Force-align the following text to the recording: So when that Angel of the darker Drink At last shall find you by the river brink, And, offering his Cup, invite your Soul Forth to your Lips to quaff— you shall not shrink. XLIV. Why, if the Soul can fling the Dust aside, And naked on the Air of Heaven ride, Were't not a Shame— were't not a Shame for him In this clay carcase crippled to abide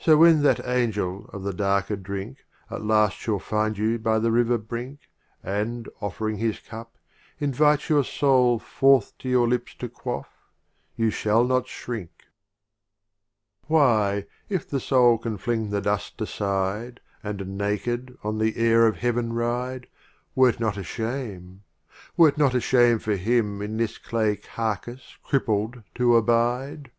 So 0.00 0.16
when 0.16 0.42
that 0.42 0.66
Angel 0.66 1.26
of 1.32 1.44
the 1.44 1.52
darker 1.54 1.94
Drink 1.94 2.38
At 2.72 2.82
last 2.82 3.14
shall 3.16 3.38
find 3.38 3.78
you 3.78 4.00
by 4.00 4.18
the 4.18 4.32
river 4.32 4.58
brink, 4.58 5.02
And, 5.44 5.88
offering 6.00 6.38
his 6.38 6.58
Cup, 6.58 6.98
invite 7.38 7.88
your 7.88 8.02
Soul 8.02 8.58
Forth 8.58 9.16
to 9.18 9.28
your 9.28 9.46
Lips 9.46 9.76
to 9.76 9.88
quaff— 9.88 10.28
you 10.96 11.10
shall 11.10 11.44
not 11.44 11.68
shrink. 11.68 12.10
XLIV. 12.18 12.24
Why, 13.68 14.26
if 14.48 14.68
the 14.68 14.80
Soul 14.80 15.18
can 15.18 15.38
fling 15.38 15.70
the 15.70 15.80
Dust 15.80 16.20
aside, 16.20 16.98
And 17.22 17.56
naked 17.56 18.18
on 18.24 18.38
the 18.38 18.56
Air 18.56 18.88
of 18.88 18.96
Heaven 18.96 19.34
ride, 19.34 19.86
Were't 20.34 20.58
not 20.58 20.76
a 20.76 20.82
Shame— 20.82 21.62
were't 22.16 22.36
not 22.38 22.56
a 22.56 22.60
Shame 22.60 22.98
for 22.98 23.14
him 23.14 23.62
In 23.62 23.76
this 23.76 23.98
clay 23.98 24.34
carcase 24.34 25.16
crippled 25.22 25.84
to 25.94 26.16
abide 26.16 26.90